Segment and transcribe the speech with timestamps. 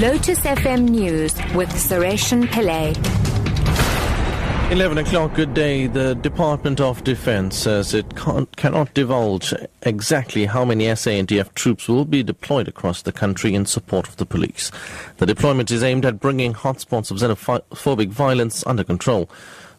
[0.00, 2.96] Lotus FM News with Sureshan Pillay.
[4.72, 5.88] 11 o'clock, good day.
[5.88, 9.52] The Department of Defense says it cannot divulge
[9.82, 14.24] exactly how many SANDF troops will be deployed across the country in support of the
[14.24, 14.70] police.
[15.18, 19.28] The deployment is aimed at bringing hotspots of xenophobic violence under control.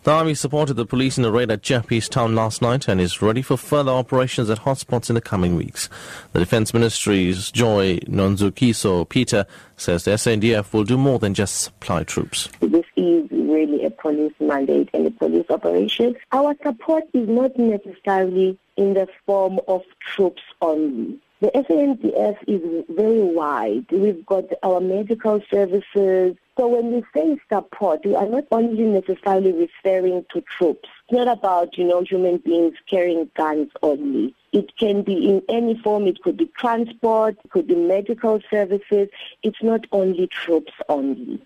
[0.04, 3.44] The army supported the police in a raid at Jeppestown last night and is ready
[3.44, 5.90] for further operations at hotspots in the coming weeks.
[6.34, 9.46] The Defense Ministry's Joy Nonzukiso Peter
[9.78, 12.50] says the SANDF will do more than just supply troops.
[12.62, 16.16] This is really a police mandate and a police operation.
[16.32, 19.84] Our support is not necessarily in the form of
[20.16, 21.20] troops only.
[21.42, 23.86] The SANDF is very wide.
[23.92, 26.38] We've got our medical services.
[26.58, 30.90] So when we say support, we are not only necessarily referring to troops.
[31.08, 34.36] It's not about, you know, human beings carrying guns only.
[34.52, 36.08] It can be in any form.
[36.08, 39.10] It could be transport, it could be medical services.
[39.44, 41.42] It's not only troops only.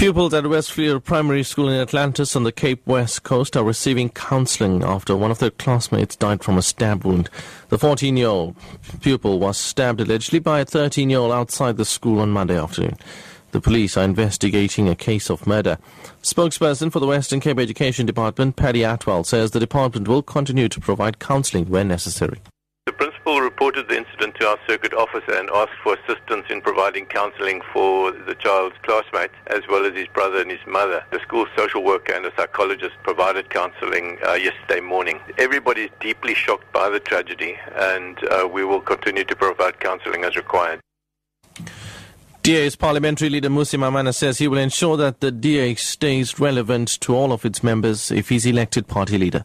[0.00, 4.82] Pupils at Wesfleur Primary School in Atlantis on the Cape West Coast are receiving counseling
[4.82, 7.28] after one of their classmates died from a stab wound.
[7.68, 8.56] The 14-year-old
[9.02, 12.96] pupil was stabbed allegedly by a 13-year-old outside the school on Monday afternoon.
[13.50, 15.76] The police are investigating a case of murder.
[16.22, 20.80] Spokesperson for the Western Cape Education Department, Paddy Attwell, says the department will continue to
[20.80, 22.40] provide counseling where necessary
[22.86, 24.09] The principal reported the incident
[24.40, 29.34] to our circuit officer and asked for assistance in providing counselling for the child's classmates
[29.48, 31.04] as well as his brother and his mother.
[31.10, 35.20] The school social worker and a psychologist provided counselling uh, yesterday morning.
[35.36, 40.24] Everybody is deeply shocked by the tragedy and uh, we will continue to provide counselling
[40.24, 40.80] as required.
[42.42, 47.14] DA's parliamentary leader Mmusi Maimane says he will ensure that the DA stays relevant to
[47.14, 49.44] all of its members if he's elected party leader.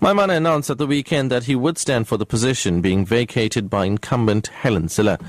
[0.00, 3.84] Maimane announced at the weekend that he would stand for the position being vacated by
[3.84, 5.20] incumbent Helen Zille.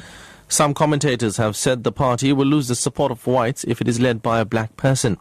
[0.48, 4.00] Some commentators have said the party will lose the support of whites if it is
[4.00, 5.18] led by a black person.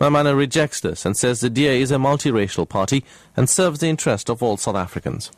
[0.00, 3.04] Maimane rejects this and says the DA is a multiracial party
[3.36, 5.30] and serves the interest of all South Africans.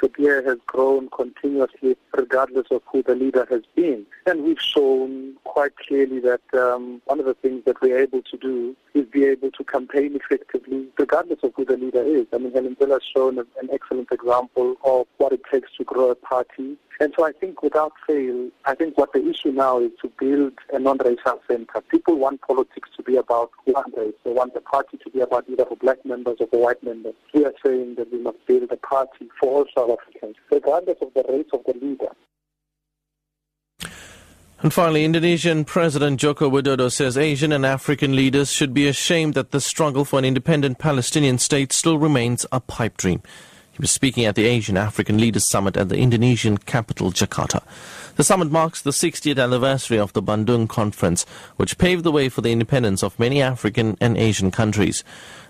[0.00, 4.06] The DA has grown continuously regardless of who the leader has been.
[4.24, 8.36] And we've shown quite clearly that um, one of the things that we're able to
[8.38, 12.26] do is be able to campaign effectively regardless of who the leader is.
[12.32, 16.10] I mean, Helen Zille has shown an excellent example of what it takes to grow
[16.10, 16.76] a party.
[16.98, 20.54] And so I think without fail, I think what the issue now is to build
[20.72, 21.80] a non-racial center.
[21.88, 24.14] People want politics to be about one race.
[24.24, 27.14] They want the party to be about either for black members or for white members.
[27.32, 31.14] We are saying that we must build a party for all South Africans, regardless of
[31.14, 32.10] the race of the leader.
[34.64, 39.50] And finally, Indonesian President Joko Widodo says Asian and African leaders should be ashamed that
[39.50, 43.20] the struggle for an independent Palestinian state still remains a pipe dream.
[43.72, 47.62] He was speaking at the Asian African Leaders Summit at the Indonesian capital, Jakarta.
[48.16, 51.26] The summit marks the 60th anniversary of the Bandung Conference,
[51.56, 55.04] which paved the way for the independence of many African and Asian countries.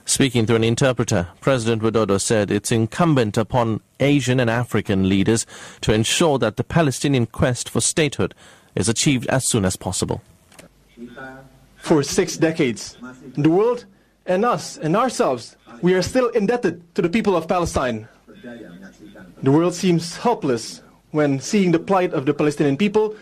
[0.07, 5.47] Speaking through an interpreter, President Widodo said it's incumbent upon Asian and African leaders
[5.83, 8.35] to ensure that the Palestinian quest for statehood
[8.75, 10.23] is achieved as soon as possible.
[11.77, 12.97] For six decades,
[13.37, 13.85] the world
[14.27, 18.09] and us and ourselves, we are still indebted to the people of Palestine.
[19.43, 23.15] The world seems helpless when seeing the plight of the Palestinian people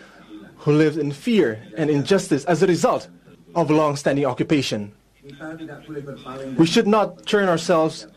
[0.57, 3.09] who live in fear and injustice as a result
[3.53, 4.91] of a long-standing occupation.
[6.57, 8.07] We should not turn ourselves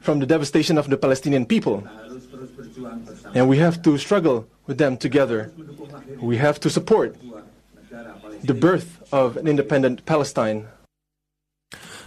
[0.00, 1.86] from the devastation of the Palestinian people.
[3.34, 5.52] And we have to struggle with them together
[6.20, 7.16] we have to support
[8.42, 10.68] the birth of an independent Palestine.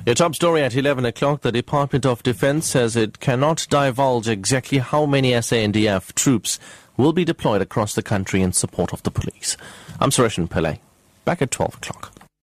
[0.05, 1.41] Your top story at 11 o'clock.
[1.41, 6.59] The Department of Defense says it cannot divulge exactly how many SANDF troops
[6.95, 9.57] will be deployed across the country in support of the police.
[9.99, 10.79] I'm Suresh Pillay.
[11.25, 12.16] Back at 12 o'clock.